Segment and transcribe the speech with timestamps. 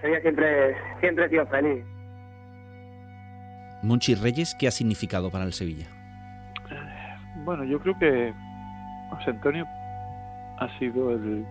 [0.00, 1.84] Sevilla siempre, siempre he sido feliz.
[3.82, 5.86] Monchi Reyes, ¿qué ha significado para el Sevilla?
[7.44, 8.32] Bueno, yo creo que
[9.10, 9.66] José Antonio
[10.58, 11.44] ha sido el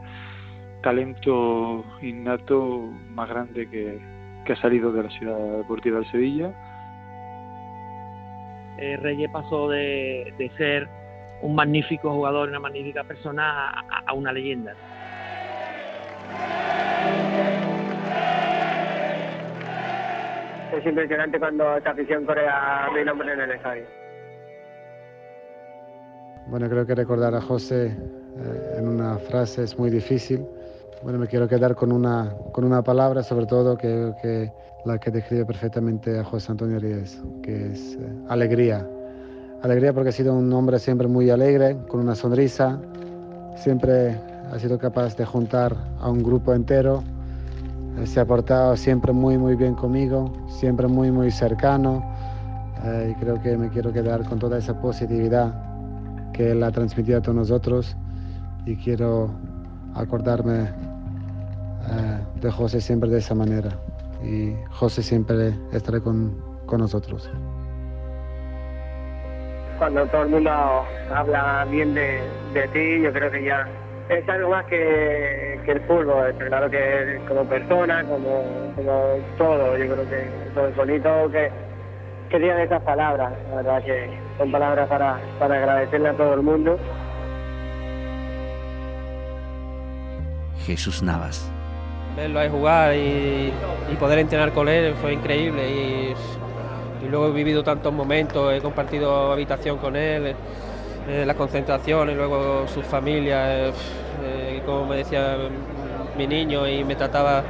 [0.81, 3.99] talento innato más grande que,
[4.45, 6.51] que ha salido de la ciudad deportiva de Sevilla.
[8.79, 10.89] Eh, Reyes pasó de, de, ser
[11.41, 14.73] un magnífico jugador, una magnífica persona, a, a una leyenda.
[20.73, 23.83] Es impresionante cuando esta afición corea mi nombre en el estadio.
[26.47, 30.43] Bueno, creo que recordar a José eh, en una frase es muy difícil.
[31.03, 34.51] Bueno, me quiero quedar con una, con una palabra, sobre todo, que, que
[34.85, 37.99] la que describe perfectamente a José Antonio Ríos, que es eh,
[38.29, 38.85] alegría.
[39.61, 42.79] Alegría porque ha sido un hombre siempre muy alegre, con una sonrisa,
[43.55, 44.17] siempre
[44.51, 47.03] ha sido capaz de juntar a un grupo entero,
[48.05, 52.03] se ha portado siempre muy, muy bien conmigo, siempre muy, muy cercano,
[52.83, 55.53] eh, y creo que me quiero quedar con toda esa positividad
[56.33, 57.95] que él ha transmitido a todos nosotros,
[58.65, 59.29] y quiero
[59.95, 63.69] acordarme eh, de José siempre de esa manera
[64.23, 66.33] y José siempre estará con,
[66.65, 67.29] con, nosotros.
[69.77, 70.49] Cuando todo el mundo
[71.13, 72.21] habla bien de,
[72.53, 73.67] de, ti, yo creo que ya
[74.09, 78.43] es algo más que, que el fútbol, está claro que como persona, como,
[78.75, 81.49] como, todo, yo creo que todo es bonito que,
[82.29, 86.41] que digan esas palabras, la verdad que son palabras para, para agradecerle a todo el
[86.41, 86.77] mundo.
[90.65, 91.49] Jesús Navas.
[92.15, 93.51] Verlo ahí jugar y,
[93.91, 96.13] y, poder entrenar con él fue increíble y,
[97.03, 100.35] y, luego he vivido tantos momentos, he compartido habitación con él,
[101.07, 105.37] eh, las concentraciones, luego su familia, eh, como me decía
[106.17, 107.43] mi niño y me trataba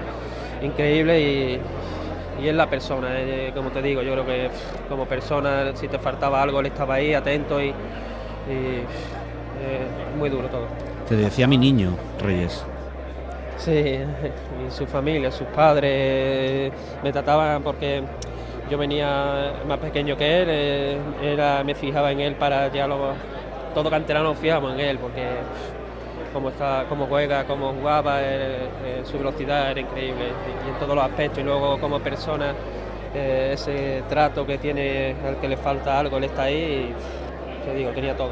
[0.62, 1.60] increíble y,
[2.42, 4.50] y es la persona, eh, como te digo, yo creo que
[4.90, 8.84] como persona si te faltaba algo él estaba ahí atento y, y
[10.18, 10.66] muy duro todo.
[11.08, 11.92] Te decía mi niño,
[12.22, 12.66] Reyes.
[13.58, 16.72] Sí, y su familia, sus padres
[17.04, 18.04] me trataban porque
[18.70, 23.14] yo venía más pequeño que él, era, me fijaba en él para ya lo,
[23.74, 25.24] todo canterano nos fijamos en él porque
[26.34, 30.26] cómo está, cómo juega, cómo jugaba, eh, eh, su velocidad era increíble
[30.66, 32.54] y, en todos los aspectos y luego como persona
[33.14, 37.76] eh, ese trato que tiene al que le falta algo, él está ahí y te
[37.76, 38.32] digo, tenía todo.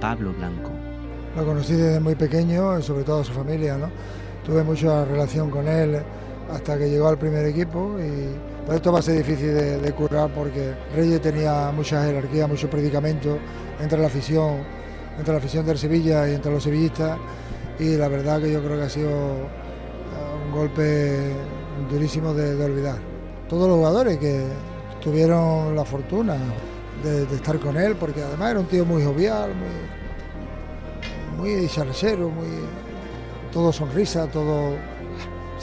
[0.00, 0.70] Pablo Blanco.
[1.36, 3.90] Lo conocí desde muy pequeño, sobre todo su familia, ¿no?
[4.44, 6.00] Tuve mucha relación con él
[6.52, 10.28] hasta que llegó al primer equipo y por esto va a ser difícil de, curar
[10.28, 13.38] porque Reyes tenía mucha jerarquía, mucho predicamento
[13.80, 14.58] entre la afición,
[15.16, 17.18] entre la afición del Sevilla y entre los sevillistas
[17.78, 21.32] y la verdad que yo creo que ha sido un golpe
[21.90, 22.98] durísimo de, olvidar.
[23.48, 24.44] Todos los jugadores que
[25.00, 26.36] tuvieron la fortuna
[27.02, 29.50] de, de, estar con él, porque además era un tío muy jovial,
[31.38, 32.48] muy, muy charchero, muy
[33.50, 34.74] todo sonrisa, todo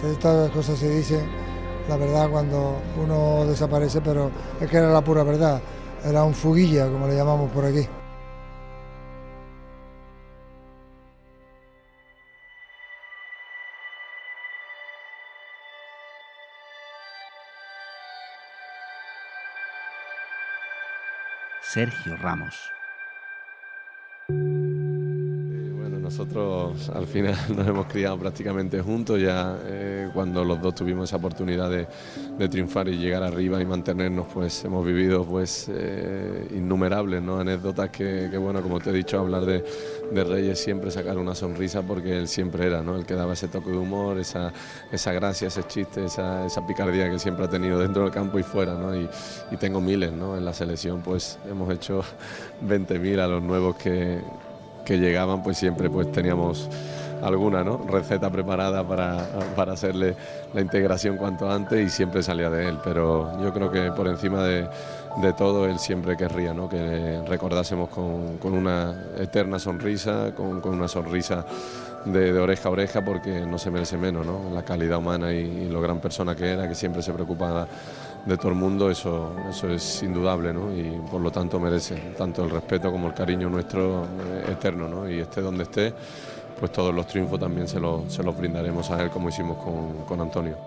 [0.03, 1.44] estas cosas se dicen
[1.87, 5.61] la verdad cuando uno desaparece, pero es que era la pura verdad,
[6.03, 7.87] era un fuguilla, como le llamamos por aquí.
[21.61, 22.74] Sergio Ramos.
[26.05, 31.17] Nosotros al final nos hemos criado prácticamente juntos, ya eh, cuando los dos tuvimos esa
[31.17, 31.87] oportunidad de,
[32.47, 38.61] triunfar y llegar arriba y mantenernos, pues hemos vivido pues eh, innumerables anécdotas que, bueno,
[38.61, 39.63] como te he dicho, hablar de,
[40.23, 42.97] Reyes siempre sacar una sonrisa porque él siempre era, ¿no?
[42.97, 44.53] el que daba ese toque de humor, esa,
[44.91, 48.75] esa gracia, ese chiste, esa, picardía que siempre ha tenido dentro del campo y fuera,
[48.75, 48.95] ¿no?
[48.95, 49.09] y,
[49.49, 50.37] y tengo miles, ¿no?
[50.37, 52.03] en la selección pues hemos hecho
[52.67, 54.19] 20.000 a los nuevos que
[54.85, 56.69] que llegaban, pues siempre pues teníamos
[57.21, 57.77] alguna ¿no?
[57.77, 60.15] receta preparada para, para, hacerle
[60.53, 62.77] la integración cuanto antes y siempre salía de él.
[62.83, 64.67] Pero yo creo que por encima de,
[65.21, 66.69] de todo él siempre querría ¿no?
[66.69, 71.45] que recordásemos con, con, una eterna sonrisa, con, con una sonrisa
[72.05, 74.49] de, de, oreja a oreja porque no se merece menos, ¿no?
[74.53, 77.67] la calidad humana y, y, lo gran persona que era, que siempre se preocupaba
[78.25, 80.75] de todo el mundo, eso, eso es indudable ¿no?
[80.75, 85.09] y por lo tanto merece tanto el respeto como el cariño nuestro eh, eterno ¿no?
[85.09, 85.93] y esté donde esté,
[86.59, 90.05] pues todos los triunfos también se, lo, se los brindaremos a él como hicimos con,
[90.05, 90.57] con Antonio.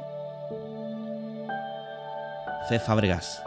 [2.69, 2.79] C.
[2.79, 3.43] Fábregas,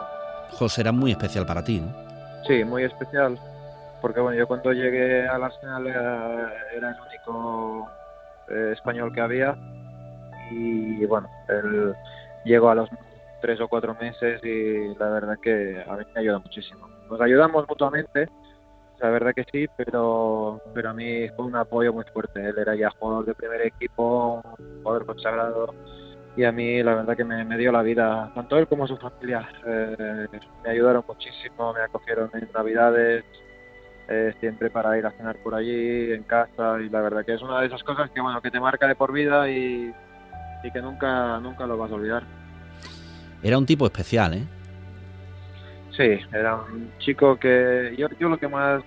[0.50, 1.94] José era muy especial para ti, ¿no?
[2.46, 3.38] Sí, muy especial,
[4.02, 7.88] porque bueno, yo cuando llegué al Arsenal era, era el único
[8.48, 9.56] eh, español que había
[10.50, 11.94] y bueno, él
[12.44, 12.90] llegó a los
[13.40, 16.88] tres o cuatro meses y la verdad que a mí me ayuda muchísimo.
[17.08, 18.28] Nos ayudamos mutuamente,
[19.00, 22.44] la verdad que sí, pero, pero a mí fue un apoyo muy fuerte.
[22.44, 25.74] Él era ya jugador de primer equipo, un jugador consagrado
[26.36, 29.48] y a mí la verdad que me, dio la vida, tanto él como su familia.
[29.66, 30.26] Eh,
[30.64, 33.24] me ayudaron muchísimo, me acogieron en Navidades,
[34.12, 37.42] eh, siempre para ir a cenar por allí, en casa, y la verdad que es
[37.42, 39.92] una de esas cosas que bueno que te marca de por vida y,
[40.62, 42.22] y que nunca, nunca lo vas a olvidar.
[43.42, 44.44] Era un tipo especial, ¿eh?
[45.96, 48.82] Sí, era un chico que yo, yo lo que más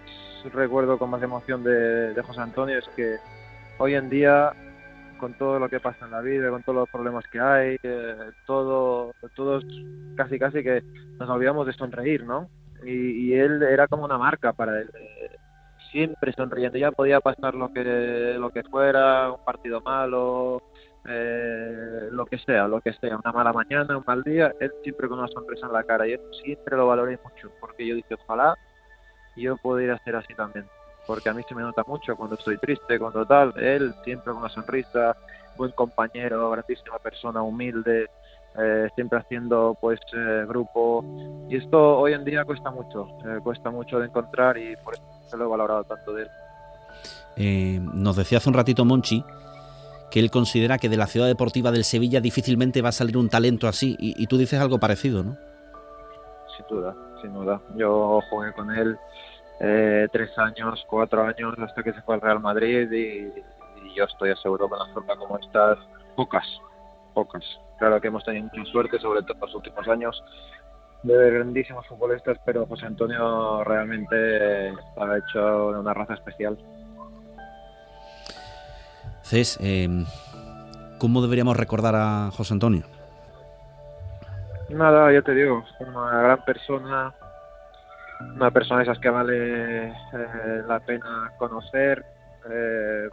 [0.53, 3.17] recuerdo con más emoción de, de José Antonio es que
[3.79, 4.53] hoy en día
[5.17, 8.15] con todo lo que pasa en la vida, con todos los problemas que hay, eh,
[8.45, 9.65] todo, todos
[10.15, 10.83] casi casi que
[11.19, 12.49] nos olvidamos de sonreír, ¿no?
[12.83, 15.37] Y, él era como una marca para él, eh,
[15.91, 20.61] siempre sonriendo, ya podía pasar lo que lo que fuera, un partido malo,
[21.07, 25.07] eh, lo que sea, lo que sea, una mala mañana, un mal día, él siempre
[25.07, 28.15] con una sonrisa en la cara y eso siempre lo valoré mucho, porque yo dije,
[28.15, 28.55] ojalá
[29.35, 30.65] yo pudiera ser así también
[31.05, 34.41] porque a mí se me nota mucho cuando estoy triste, cuando tal, él siempre con
[34.41, 35.15] una sonrisa,
[35.57, 38.07] buen compañero, grandísima persona, humilde,
[38.57, 41.03] eh, siempre haciendo pues eh, grupo
[41.49, 45.03] y esto hoy en día cuesta mucho, eh, cuesta mucho de encontrar y por eso
[45.29, 46.23] se lo he valorado tanto de
[47.37, 47.81] él.
[47.93, 49.23] nos decía hace un ratito Monchi
[50.11, 53.29] que él considera que de la ciudad deportiva del Sevilla difícilmente va a salir un
[53.29, 55.35] talento así y, y tú dices algo parecido, ¿no?
[56.55, 57.59] Sin duda, sin duda.
[57.75, 58.97] Yo jugué con él
[59.59, 63.31] eh, tres años, cuatro años hasta que se fue al Real Madrid y,
[63.95, 65.77] yo estoy seguro con la forma como estás,
[66.17, 66.45] pocas,
[67.15, 67.43] pocas.
[67.79, 70.23] Claro que hemos tenido mucha suerte, sobre todo en los últimos años,
[71.01, 76.57] de grandísimos futbolistas, pero José Antonio realmente ha hecho una raza especial.
[79.23, 80.05] Cés, em,
[80.99, 82.83] ¿cómo deberíamos recordar a José Antonio?
[84.69, 87.13] Nada, ya te digo, una gran persona,
[88.35, 92.03] una persona de esas que vale eh, la pena conocer,
[92.49, 93.07] eh,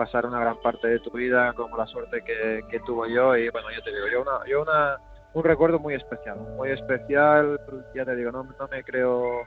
[0.00, 3.50] pasar una gran parte de tu vida como la suerte que, que, tuvo yo y
[3.50, 4.96] bueno, yo te digo, yo una, yo una,
[5.34, 7.60] un recuerdo muy especial, muy especial,
[7.94, 9.42] ya te digo, no, no me creo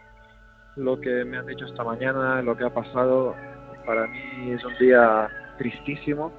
[0.76, 3.34] lo que me han dicho esta mañana, lo que ha pasado,
[3.84, 5.28] para mí es un día
[5.58, 6.32] tristísimo,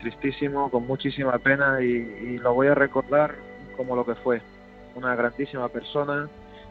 [0.00, 3.34] tristísimo, con muchísima pena y, y lo voy a recordar
[3.76, 4.40] como lo que fue,
[4.94, 6.26] una grandísima persona,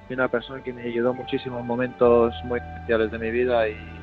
[0.09, 4.00] una persona que me ayudó muchísimo en momentos muy especiales de mi vida y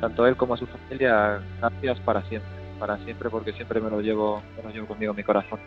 [0.00, 4.00] tanto él como a su familia, gracias para siempre, para siempre porque siempre me lo
[4.00, 5.60] llevo, me lo llevo conmigo en mi corazón.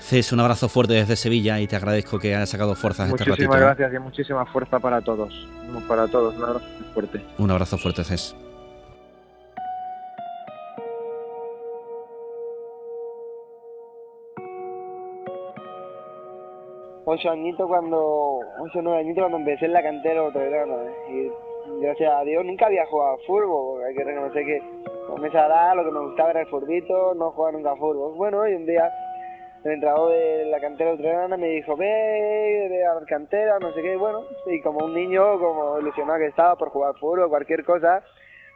[0.00, 3.30] Cés, un abrazo fuerte desde Sevilla y te agradezco que hayas sacado fuerzas este ratito.
[3.30, 3.64] Muchísimas ¿eh?
[3.64, 5.48] gracias y muchísima fuerza para todos,
[5.88, 7.24] para todos, un abrazo fuerte.
[7.38, 8.36] Un abrazo fuerte, Cés.
[17.06, 20.52] ocho añitos cuando, ocho nueve añitos cuando empecé en la cantera otra vez,
[21.10, 21.30] y
[21.80, 24.62] gracias a Dios nunca había jugado fútbol, porque hay que reconocer que
[25.06, 28.14] con esa edad lo que me gustaba era el furbito, no jugaba nunca fútbol.
[28.14, 28.90] Bueno, y un día
[29.64, 33.80] el entrenador de la cantera de me dijo, ve, ve a la cantera, no sé
[33.80, 38.02] qué, bueno, y como un niño, como ilusionado que estaba por jugar fútbol, cualquier cosa,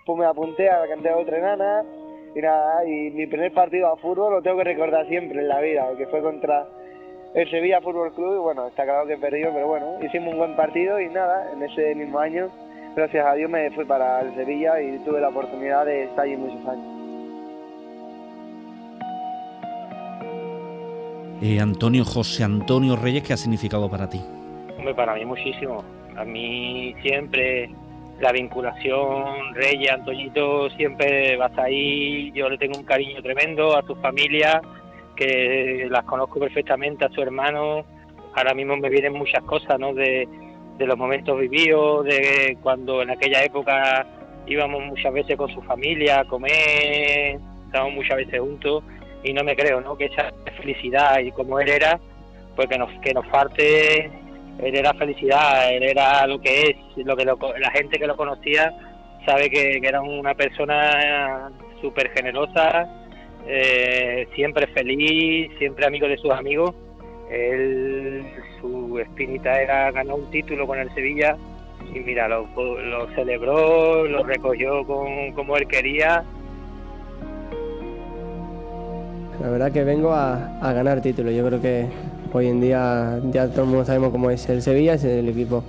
[0.05, 1.85] pues me apunté a la cantera de Trenana
[2.35, 5.61] y nada, y mi primer partido a fútbol lo tengo que recordar siempre en la
[5.61, 6.67] vida, que fue contra
[7.35, 10.57] el Sevilla Fútbol Club y bueno, está claro que perdió, pero bueno, hicimos un buen
[10.57, 12.51] partido y nada, en ese mismo año,
[12.99, 16.37] gracias a Dios me fui para el Sevilla y tuve la oportunidad de estar allí
[16.37, 16.85] muchos años.
[21.41, 24.21] Eh, Antonio José Antonio Reyes, ¿qué ha significado para ti?
[24.77, 25.85] Hombre, para mí muchísimo.
[26.17, 27.71] A mí siempre
[28.19, 32.33] la vinculación Reyes, Antoñito, siempre va a estar ahí.
[32.33, 34.61] Yo le tengo un cariño tremendo a su familia
[35.15, 37.85] que las conozco perfectamente a su hermano.
[38.35, 39.95] Ahora mismo me vienen muchas cosas, ¿no?
[39.95, 40.27] De,
[40.87, 44.07] los momentos vividos, de cuando en aquella época
[44.47, 48.83] íbamos muchas veces con su familia a comer, estábamos muchas veces juntos
[49.23, 49.97] y no me creo, ¿no?
[49.97, 51.99] Que esa felicidad y como él era,
[52.57, 54.11] pues que nos que nos falte,
[54.59, 58.73] él era felicidad, él era lo que es, lo que la gente que lo conocía
[59.27, 62.89] sabe que, que era una persona súper generosa
[63.51, 66.75] eh, siempre feliz, siempre amigo de sus amigos.
[67.31, 68.25] Él,
[68.99, 71.37] su espinita era ganar un título con el Sevilla
[71.95, 72.47] y mira, lo,
[73.15, 76.25] celebró, lo recogió con, como él quería.
[79.41, 81.33] La verdad que vengo a, a ganar títulos.
[81.33, 81.87] Yo creo que
[82.33, 85.63] hoy en día ya todo el mundo sabemos cómo es el Sevilla, es el equipo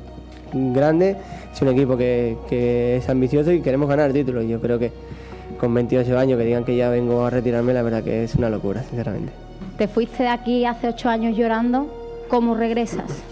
[0.52, 1.16] grande,
[1.54, 4.46] es un equipo que, que es ambicioso y queremos ganar títulos.
[4.48, 4.92] Yo creo que
[5.60, 8.50] con 28 años que digan que ya vengo a retirarme, la verdad que es una
[8.50, 9.32] locura, sinceramente.
[9.78, 11.99] Te fuiste de aquí hace 8 años llorando,
[12.30, 13.24] ¿cómo regresas?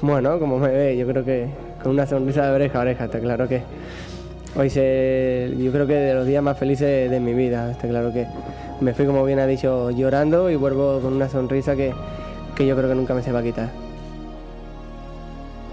[0.00, 1.48] Bueno, como me ve, yo creo que
[1.82, 3.62] con una sonrisa de oreja a oreja, está claro que
[4.56, 8.12] hoy se, yo creo que de los días más felices de mi vida, está claro
[8.12, 8.26] que
[8.80, 11.92] me fui, como bien ha dicho, llorando y vuelvo con una sonrisa que,
[12.54, 13.85] que yo creo que nunca me se va a quitar.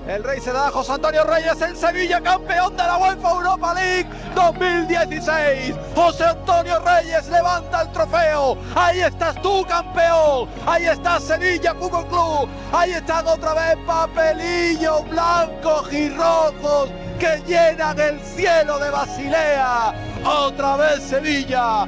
[0.08, 3.74] El rey se da a José Antonio Reyes en Sevilla, campeón de la UEFA Europa
[3.74, 5.76] League 2016.
[5.96, 8.58] José Antonio Reyes levanta el trofeo.
[8.76, 10.50] Ahí estás tú, campeón.
[10.66, 12.50] Ahí está Sevilla Fútbol Club.
[12.74, 19.94] Ahí están otra vez papelillos blancos y rojos que llenan el cielo de Basilea.
[20.26, 21.88] Otra vez Sevilla.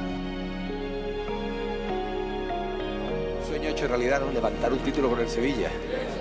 [3.46, 4.32] Sueño hecho realidad, ¿no?
[4.32, 5.68] Levantar un título con el Sevilla.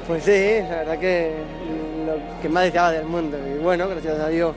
[0.07, 1.33] Pues sí, la verdad que
[2.05, 3.37] lo que más deseaba del mundo.
[3.37, 4.53] Y bueno, gracias a Dios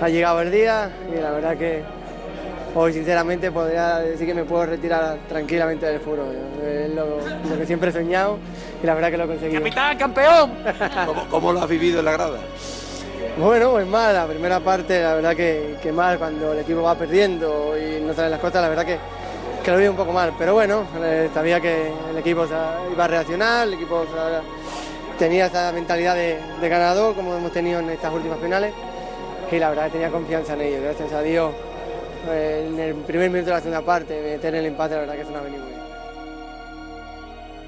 [0.00, 1.82] ha llegado el día y la verdad que
[2.74, 6.34] hoy sinceramente podría decir que me puedo retirar tranquilamente del fútbol.
[6.64, 7.18] Es lo,
[7.48, 8.38] lo que siempre he soñado
[8.82, 9.60] y la verdad que lo he conseguido.
[9.60, 10.52] ¡Capitán, campeón!
[11.06, 12.38] ¿Cómo, cómo lo has vivido en la grada?
[13.38, 16.94] Bueno, pues mal, la primera parte la verdad que, que mal cuando el equipo va
[16.94, 18.98] perdiendo y no salen las cosas, la verdad que,
[19.64, 22.46] que lo vi un poco mal, pero bueno, eh, sabía que el equipo
[22.92, 24.79] iba a reaccionar, el equipo se-
[25.20, 28.74] tenía esa mentalidad de, ganador como hemos tenido en estas últimas finales
[29.52, 31.54] y la verdad tenía confianza en ellos, gracias a Dios
[32.28, 35.20] eh, en el primer minuto de la segunda parte meter el empate la verdad que
[35.20, 35.70] es una venido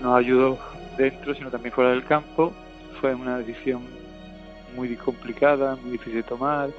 [0.01, 0.59] nos ayudó
[0.97, 2.53] dentro, sino también fuera del campo.
[3.01, 3.83] Fue una decisión
[4.75, 6.71] muy complicada, muy difícil de tomar,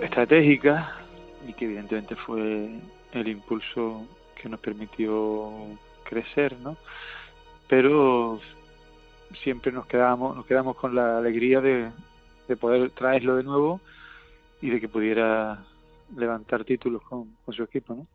[0.00, 0.92] estratégica
[1.46, 2.70] y que evidentemente fue
[3.12, 4.04] el impulso
[4.40, 5.52] que nos permitió
[6.04, 6.76] crecer, ¿no?
[7.68, 8.40] Pero
[9.42, 11.90] siempre nos quedamos, nos quedamos con la alegría de,
[12.48, 13.80] de poder traerlo de nuevo
[14.60, 15.64] y de que pudiera
[16.16, 18.06] levantar títulos con, con su equipo, ¿no?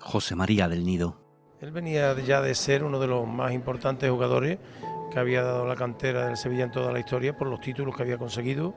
[0.00, 1.16] José María del Nido.
[1.60, 4.58] Él venía ya de ser uno de los más importantes jugadores
[5.10, 8.02] que había dado la cantera del Sevilla en toda la historia por los títulos que
[8.02, 8.74] había conseguido,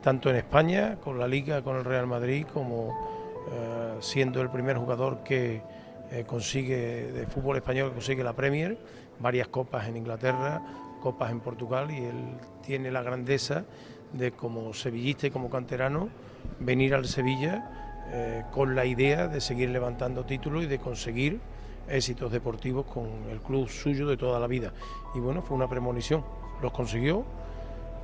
[0.00, 2.98] tanto en España, con la Liga, con el Real Madrid, como
[3.52, 5.62] eh, siendo el primer jugador que
[6.12, 8.76] eh, consigue de fútbol español consigue la Premier,
[9.18, 10.60] varias copas en Inglaterra,
[11.00, 13.64] copas en Portugal y él tiene la grandeza
[14.12, 16.10] de como sevillista y como canterano
[16.60, 21.40] venir al Sevilla eh, con la idea de seguir levantando títulos y de conseguir
[21.88, 24.74] éxitos deportivos con el club suyo de toda la vida.
[25.14, 26.22] Y bueno, fue una premonición,
[26.60, 27.24] los consiguió,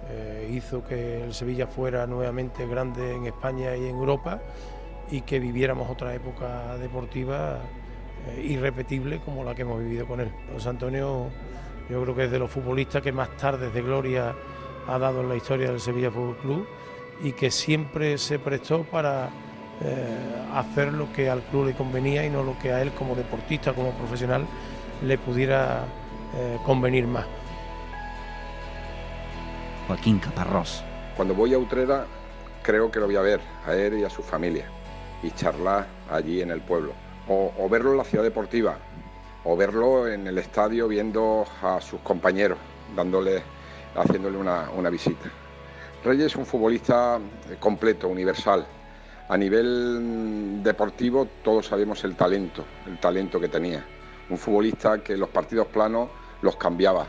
[0.09, 4.41] eh, hizo que el Sevilla fuera nuevamente grande en España y en Europa
[5.11, 7.59] y que viviéramos otra época deportiva
[8.37, 10.30] irrepetible como la que hemos vivido con él.
[10.52, 11.28] José Antonio
[11.88, 14.35] yo creo que es de los futbolistas que más tardes de gloria
[14.87, 16.68] ha dado en la historia del Sevilla Fútbol Club
[17.23, 19.30] y que siempre se prestó para
[19.80, 23.14] eh, hacer lo que al club le convenía y no lo que a él como
[23.14, 24.47] deportista, como profesional,
[25.02, 25.85] le pudiera
[26.37, 27.26] eh, convenir más.
[29.87, 30.85] Joaquín Caparrós.
[31.16, 32.06] Cuando voy a Utrera
[32.62, 34.66] creo que lo voy a ver, a él y a su familia,
[35.23, 36.92] y charlar allí en el pueblo.
[37.30, 38.78] O, verlo en la ciudad deportiva,
[39.44, 42.58] o verlo en el estadio viendo a sus compañeros,
[42.97, 43.42] dándole,
[43.94, 45.28] haciéndole una, una visita.
[46.04, 47.18] Reyes es un futbolista
[47.50, 48.66] eh, completo, universal.
[49.28, 53.85] A nivel mm, deportivo todos sabemos el talento, el talento que tenía.
[54.30, 56.08] Un futbolista que los partidos planos
[56.40, 57.06] los cambiaba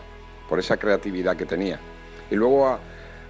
[0.49, 1.79] por esa creatividad que tenía.
[2.29, 2.79] Y luego a,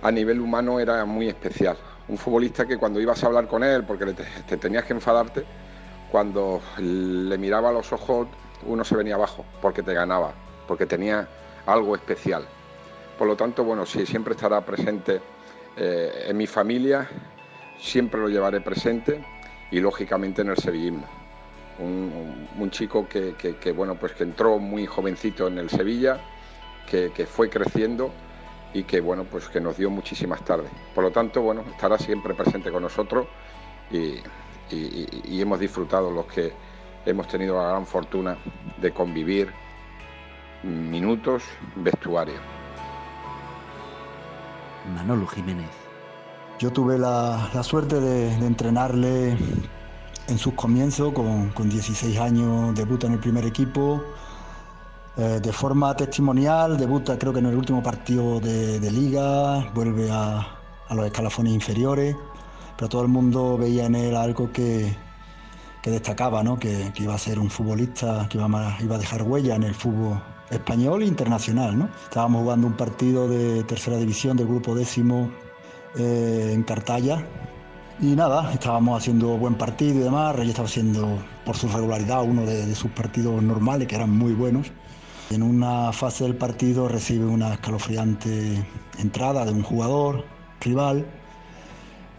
[0.01, 1.77] a nivel humano era muy especial.
[2.07, 4.05] Un futbolista que cuando ibas a hablar con él, porque
[4.47, 5.45] te tenías que enfadarte,
[6.11, 8.27] cuando le miraba a los ojos
[8.65, 10.33] uno se venía abajo, porque te ganaba,
[10.67, 11.27] porque tenía
[11.65, 12.45] algo especial.
[13.17, 15.21] Por lo tanto, bueno, sí, siempre estará presente
[15.77, 17.07] eh, en mi familia,
[17.79, 19.23] siempre lo llevaré presente
[19.71, 21.05] y lógicamente en el sevillismo.
[21.79, 26.19] Un, chico que, bueno, pues que entró muy jovencito en el Sevilla,
[26.89, 28.11] que, que fue creciendo
[28.73, 30.69] y que bueno, pues que nos dio muchísimas tardes.
[30.93, 33.27] Por lo tanto, bueno, estará siempre presente con nosotros
[33.91, 34.15] y,
[34.75, 36.53] y- hemos disfrutado los que
[37.05, 38.37] hemos tenido la gran fortuna
[38.81, 39.51] de convivir
[40.63, 41.43] minutos
[41.75, 42.35] vestuario.
[44.95, 45.69] Manolo Jiménez.
[46.59, 49.37] Yo tuve la, la suerte de, de entrenarle
[50.27, 54.03] en sus comienzos, con, con 16 años debuta en el primer equipo,
[55.17, 60.09] eh, de forma testimonial, debuta creo que en el último partido de, de liga, vuelve
[60.11, 60.39] a,
[60.87, 62.15] a los escalafones inferiores,
[62.79, 64.95] pero todo el mundo veía en él algo que,
[65.83, 66.57] destacaba, ¿no?
[66.57, 71.01] que, iba a ser un futbolista, que iba a, dejar huella en el fútbol español
[71.01, 71.77] e internacional.
[71.77, 71.89] ¿no?
[72.05, 75.29] Estábamos jugando un partido de tercera división del grupo décimo
[75.97, 77.27] eh, en Cartaya
[77.99, 80.33] Y nada, estábamos haciendo buen partido y demás.
[80.37, 84.71] Reyes estaba haciendo, por su regularidad, uno de, sus partidos normales, que eran muy bunos.
[85.31, 88.65] En una fase del partido recibe una escalofriante
[88.99, 90.23] entrada de un jugador
[90.61, 91.18] rival.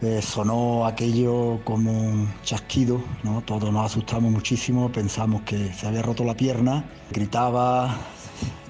[0.01, 3.41] Eh, sonó aquello como un chasquido, ¿no?
[3.41, 7.95] todos nos asustamos muchísimo, pensamos que se había roto la pierna, gritaba,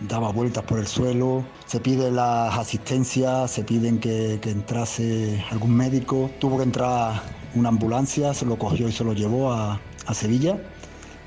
[0.10, 6.30] daba vueltas por el suelo, se piden las asistencias, se piden que, entrase algún médico,
[6.42, 7.22] tuvo que entrar
[7.56, 9.80] una ambulancia, se lo cogió y se lo llevó a,
[10.12, 10.62] Sevilla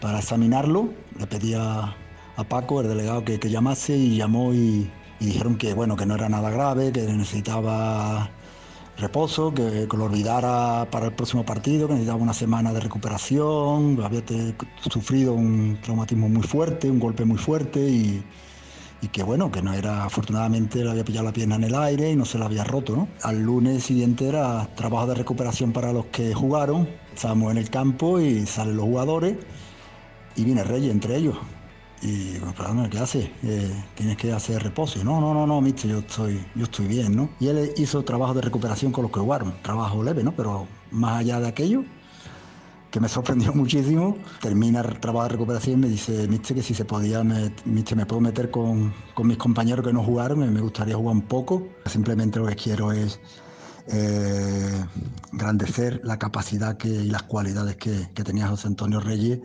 [0.03, 1.97] para examinarlo, le pedía
[2.37, 6.29] a Paco, el delegado, que, llamase y llamó y, dijeron que bueno, que no era
[6.29, 8.29] nada grave, que necesitaba
[8.99, 14.23] reposo, que, lo olvidara para el próximo partido, que necesitaba una semana de recuperación, había
[14.89, 18.25] sufrido un traumatismo muy fuerte, un golpe muy fuerte y,
[19.03, 22.11] y que bueno, que no era, afortunadamente le había pillado la pierna en el aire
[22.11, 23.09] y no se la había roto.
[23.23, 28.21] Al lunes siguiente era trabajo de recuperación para los que jugaron, estábamos en el campo
[28.21, 29.37] y salen los jugadores
[30.37, 31.37] y viene Reyes entre ellos.
[32.03, 33.33] Y bueno, perdón, ¿qué hace?
[33.43, 35.03] Eh, tienes que hacer reposo.
[35.03, 37.31] No, no, no, no, mister, yo estoy, yo estoy bien, ¿no?
[37.41, 40.33] Y él hizo trabajo de recuperación con los que jugaron, trabajo leve, ¿no?
[40.33, 41.85] Pero más allá de aquello,
[42.91, 44.19] que me sorprendió muchísimo.
[44.41, 47.97] Termina el trabajo de recuperación y me dice, Mister, que si se podía, me, mister,
[47.97, 51.67] me puedo meter con, con, mis compañeros que no jugaron, me gustaría jugar un poco.
[51.87, 53.19] Simplemente lo que quiero es
[53.87, 54.85] eh,
[56.03, 59.41] la capacidad que, y las cualidades que, que, tenía José Antonio Reyes,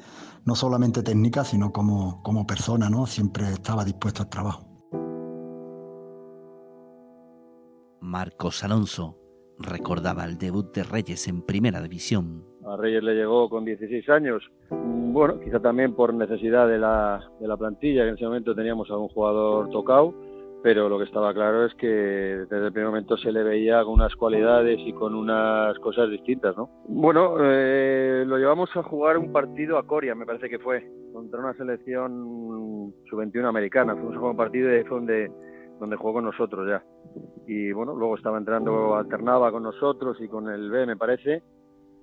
[0.50, 3.06] no solamente técnica, sino como, como persona, ¿no?
[3.06, 4.65] Siempre estaba dispuesto al trabajo.
[8.01, 9.20] Marcos Alonso
[9.60, 14.44] recordaba el debut de Reyes en Primera División a Reyes le llegó con 16 años,
[14.70, 18.89] bueno, quizá también por necesidad de la, de la plantilla, que en ese momento teníamos
[18.91, 20.13] a un jugador tocado,
[20.62, 23.94] pero lo que estaba claro es que desde el primer momento se le veía con
[23.94, 26.70] unas cualidades y con unas cosas distintas, ¿no?
[26.88, 31.39] Bueno, eh, lo llevamos a jugar un partido a Coria, me parece que fue, contra
[31.39, 33.95] una selección sub-21 americana.
[33.95, 35.32] Fuimos a jugar un partido y fue donde,
[35.80, 36.84] donde jugó con nosotros ya.
[37.48, 41.41] Y bueno, luego estaba entrando, alternaba con nosotros y con el B, me parece,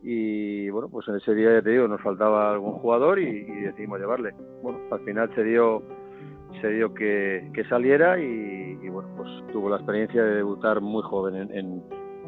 [0.02, 3.98] y bueno, pues en ese día ya te digo, nos faltaba algún jugador y, decidimos
[3.98, 4.34] llevarle.
[4.62, 5.82] Bueno, al final se dio
[6.60, 11.82] se dio que, saliera y, bueno, pues tuvo la experiencia de debutar muy joven en,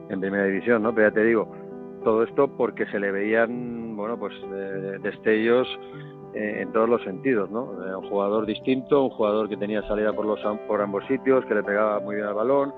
[0.09, 0.95] en, primera división, ¿no?
[0.95, 1.51] Pero ya te digo,
[2.05, 4.35] todo esto porque se le veían, bueno, pues
[5.03, 5.69] destellos
[6.35, 7.65] eh, en todos los sentidos, ¿no?
[7.65, 11.63] un jugador distinto, un jugador que tenía salida por los por ambos sitios, que le
[11.63, 12.73] pegaba muy bien al balón,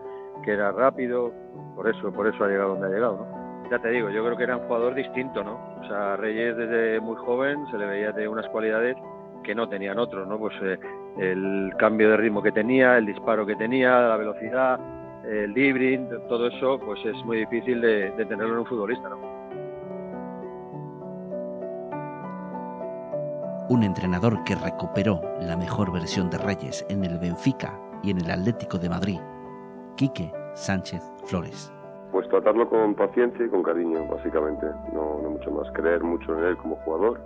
[0.44, 1.32] que era rápido,
[1.76, 3.40] por eso, por eso ha llegado donde ha llegado, ¿no?
[3.70, 5.60] ya te digo, yo creo que era un jugador distinto, ¿no?
[5.80, 8.96] O sea, Reyes desde muy joven se le veía de unas cualidades
[9.44, 10.38] que no tenían otros, ¿no?
[10.38, 10.78] Pues eh,
[11.18, 14.80] el cambio de ritmo que tenía, el disparo que tenía, la velocidad,
[15.24, 19.18] el dribbling, todo eso, pues es muy difícil de, de tenerlo en un futbolista, ¿no?
[23.68, 28.30] Un entrenador que recuperó la mejor versión de Reyes en el Benfica y en el
[28.30, 29.20] Atlético de Madrid,
[29.96, 31.72] Quique Sánchez Flores.
[32.10, 35.70] Pues tratarlo con paciencia y con cariño, básicamente, no, mucho más.
[35.72, 37.20] Creer mucho en él como jugador.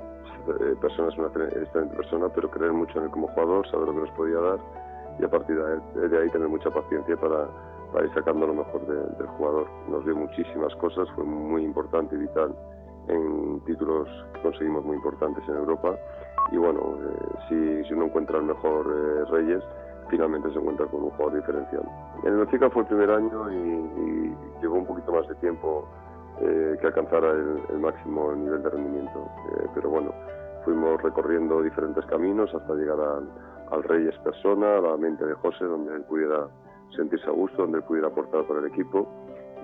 [0.46, 3.94] Eh, persona es una excelente persona, pero creer mucho en él como jugador, saber lo
[3.94, 4.58] que nos podía dar
[5.18, 7.48] y a partir de ahí, tener mucha paciencia para,
[8.04, 9.68] ir sacando lo mejor del jugador.
[9.88, 12.54] Nos dio muchísimas cosas, fue muy importante y vital
[13.08, 15.96] en títulos que conseguimos muy importantes en Europa.
[16.50, 16.96] Y bueno,
[17.50, 19.62] eh, si, uno encuentra el mejor eh, Reyes,
[20.08, 21.82] finalmente se encuentra con un jugador diferencial.
[22.22, 25.86] En el Benfica fue el primer año y, llevó un poquito más de tiempo
[26.40, 29.28] eh, que alcanzara el, máximo nivel de rendimiento.
[29.52, 30.12] Eh, pero bueno,
[30.64, 32.98] fuimos recorriendo diferentes caminos hasta llegar
[33.70, 36.48] al Reyes persona, a la mente de José, donde él pudiera
[36.96, 39.08] sentirse a gusto, donde él pudiera aportar para el equipo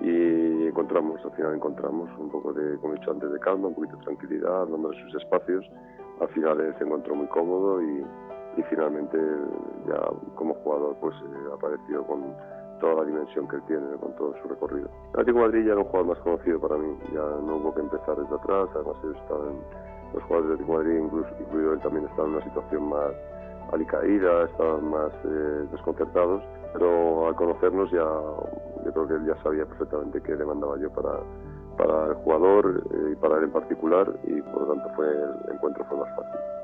[0.01, 3.75] y encontramos, al final encontramos un poco de, como he dicho antes, de calma, un
[3.75, 5.63] poquito de tranquilidad, de sus espacios.
[6.19, 8.03] Al final él se encontró muy cómodo y,
[8.57, 9.17] y finalmente
[9.87, 10.01] ya
[10.35, 12.35] como jugador pues eh, apareció con
[12.81, 14.89] toda la dimensión que él tiene, con todo su recorrido.
[15.13, 18.17] Atlético Madrid ya era un jugador más conocido para mí, ya no hubo que empezar
[18.17, 19.55] desde atrás, además ellos estaban,
[20.13, 23.11] los jugadores del Atlético Madrid, incluso, incluido él también, estaban en una situación más
[23.71, 29.65] alicaída, estaban más eh, desconcertados, pero al conocernos ya, yo creo que él ya sabía
[29.65, 31.19] perfectamente qué le mandaba yo para,
[31.77, 35.53] para el jugador eh, y para él en particular y por lo tanto fue el
[35.53, 36.60] encuentro fue más fácil.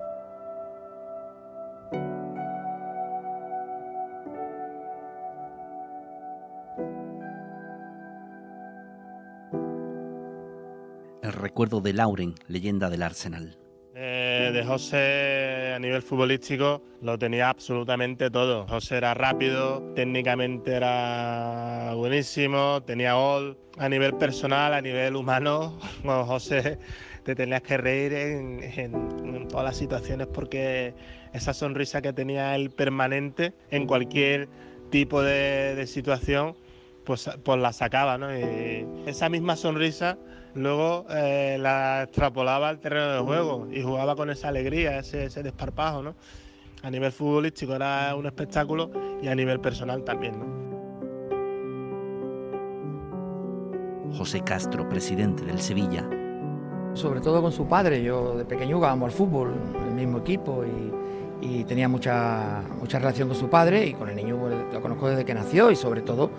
[11.57, 13.57] Recuerdo de Lauren, leyenda del Arsenal.
[13.95, 18.67] de José a nivel futbolístico lo tenía absolutamente todo.
[18.67, 23.57] José era rápido, técnicamente era buenísimo, tenía gol.
[23.79, 26.77] A nivel personal, a nivel humano, con José
[27.23, 30.93] te tenías que reír en, todas las situaciones porque
[31.33, 34.47] esa sonrisa que tenía él permanente en cualquier
[34.91, 36.55] tipo de, situación,
[37.03, 38.29] pues, pues la sacaba, ¿no?
[38.29, 40.19] Esa misma sonrisa
[40.57, 46.01] luego eh, la extrapolaba al terreno de juego y jugaba con esa alegría, ese, desparpajo,
[46.01, 46.15] ¿no?
[46.83, 48.91] A nivel futbolístico era un espectáculo
[49.21, 50.67] y a nivel personal también, ¿no?
[54.17, 56.07] José Castro, presidente del Sevilla.
[56.93, 59.53] Sobre todo con su padre, yo de pequeño jugábamos al fútbol,
[59.85, 64.37] el mismo equipo y, tenía mucha, mucha relación con su padre y con el niño
[64.37, 66.29] pues, lo conozco desde que nació y sobre todo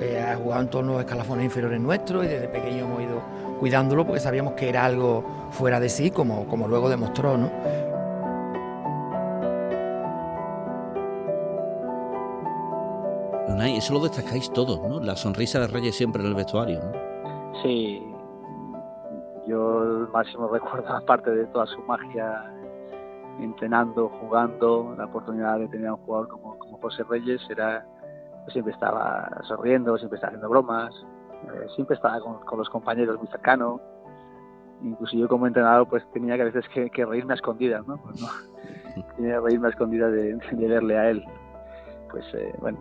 [0.00, 3.22] eh, ha jugado en todos los escalafones inferiores nuestros y desde pequeño hemos ido
[3.58, 7.50] cuidándolo porque sabíamos que era algo fuera de sí, como, como luego demostró, ¿no?
[13.78, 15.00] eso lo destacáis todos, ¿no?
[15.00, 16.92] La sonrisa de Reyes siempre en el vestuario, ¿no?
[17.62, 18.02] Sí,
[19.46, 22.44] yo el máximo recuerdo, aparte de toda su magia,
[23.40, 27.86] entrenando, jugando, la oportunidad de tener a un jugador como, como José Reyes era
[28.48, 30.94] siempre estaba sonriendo, siempre estaba haciendo bromas,
[31.44, 33.80] eh, siempre estaba con, los compañeros muy cercano.
[34.82, 37.96] Incluso yo como entrenador pues tenía que a veces que, reírme a escondidas, ¿no?
[37.98, 38.28] Pues, ¿no?
[39.16, 41.24] tenía que reírme a escondidas de, verle a él.
[42.10, 42.78] Pues eh, bueno,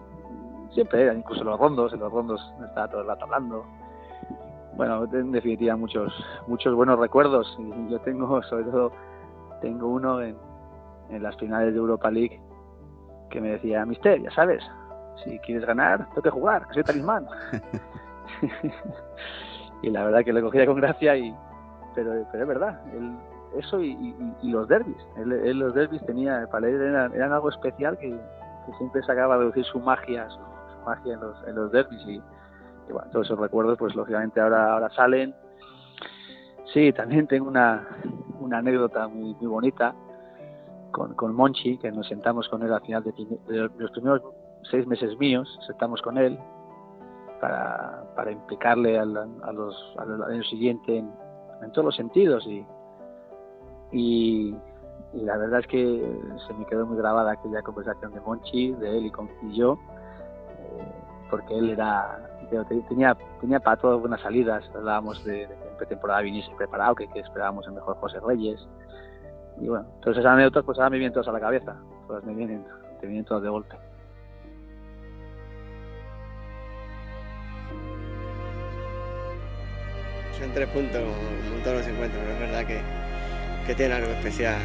[0.71, 3.65] siempre, incluso en los rondos, en los rondos estaba todo el rato hablando.
[4.75, 6.13] Bueno, en definitiva muchos
[6.45, 8.91] muchos buenos recuerdos y yo tengo sobre todo
[9.59, 10.37] tengo uno en,
[11.09, 12.39] en las finales de Europa League
[13.29, 14.63] que me decía, Mister, ya sabes,
[15.23, 17.27] si quieres ganar, tengo que jugar, que soy talismán.
[19.81, 21.35] y la verdad que lo cogía con gracia, y
[21.95, 22.81] pero, pero es verdad,
[23.57, 24.97] eso y, los derbis.
[25.17, 28.17] Él, los derbis tenía, para él eran, algo especial que,
[28.77, 30.39] siempre sacaba a reducir su magia, su,
[30.85, 32.01] magia en los, en los derbis.
[32.05, 32.21] Y,
[32.91, 35.33] bueno, todos esos recuerdos, pues lógicamente ahora, ahora salen.
[36.73, 37.87] Sí, también tengo una,
[38.39, 39.95] una anécdota muy, muy bonita
[40.91, 43.13] con, con Monchi, que nos sentamos con él al final de,
[43.47, 44.21] de los primeros
[44.69, 46.37] seis meses míos, sentamos con él
[47.39, 52.45] para, para implicarle al, a los, al año siguiente en, todos los sentidos.
[52.47, 52.65] Y,
[53.91, 54.55] y,
[55.13, 59.05] la verdad es que se me quedó muy grabada aquella conversación de Monchi, de él
[59.07, 59.79] y, con, yo,
[60.59, 60.91] eh,
[61.29, 62.23] porque él era
[62.87, 67.19] tenía tenía para todas buenas salidas, hablábamos de, que en pretemporada viniese preparado, que, que
[67.19, 68.65] esperábamos el mejor José Reyes,
[69.59, 71.75] y bueno, entonces esas anécdotas pues ahora me vienen todas a la cabeza,
[72.07, 72.63] todas me vienen,
[73.01, 73.75] me vienen todas de golpe.
[80.57, 81.03] Tres puntos
[81.55, 82.79] en todos los encuentros, pero es verdad que,
[83.67, 84.57] que tiene algo especial.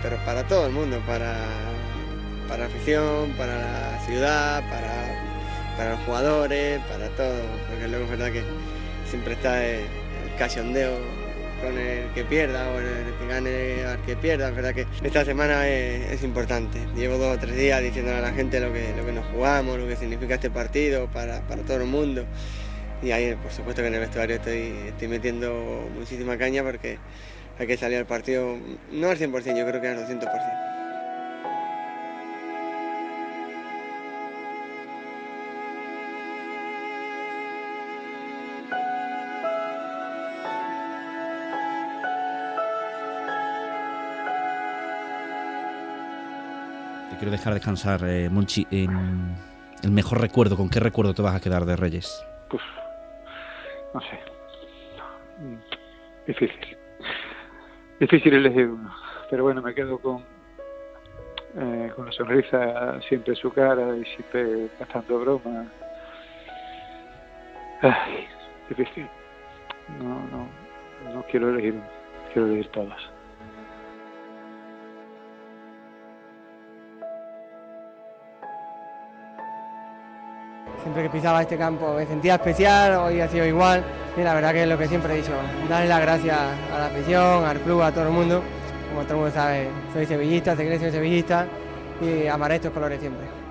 [0.00, 1.34] Pero para todo el mundo, para,
[2.46, 7.34] para la afición, para la ciudad, para, para los jugadores, para todo.
[7.68, 8.44] Porque luego es verdad que
[9.10, 9.80] siempre está el,
[10.38, 10.92] cachondeo
[11.60, 14.50] con el que pierda o el que gane al que pierda.
[14.50, 16.78] Es verdad que esta semana es, importante.
[16.94, 19.80] Llevo dos o tres días diciéndole a la gente lo que, lo que nos jugamos,
[19.80, 22.24] lo que significa este partido para, para todo el mundo
[23.02, 26.98] y ahí por supuesto que en el vestuario estoy, estoy metiendo muchísima caña porque
[27.58, 28.56] hay que salir al partido,
[28.90, 30.20] no al 100%, yo creo que al 200%.
[47.10, 48.66] Te quiero dejar descansar, eh, Monchi.
[48.70, 52.24] el mejor recuerdo, ¿con qué recuerdo te vas a quedar de Reyes?
[53.94, 54.18] No sé.
[56.26, 56.76] Difícil.
[58.00, 58.94] Difícil elegir uno.
[59.30, 60.24] Pero bueno, me quedo con,
[61.56, 65.66] eh, con la sonrisa siempre en su cara y siempre gastando broma.
[68.68, 69.08] Difícil.
[69.98, 70.48] No, no,
[71.12, 71.80] no quiero elegir.
[72.32, 73.00] Quiero elegir todas.
[80.82, 83.84] Siempre que pisaba este campo me sentía especial, hoy ha sido igual.
[84.16, 85.32] Y la verdad que es lo que siempre he dicho,
[85.68, 86.38] darle las gracias
[86.74, 88.42] a la afición, al club, a todo el mundo.
[88.90, 91.46] Como todo el mundo sabe, soy sevillista, se cree sevillista
[92.00, 93.41] y amaré estos colores siempre.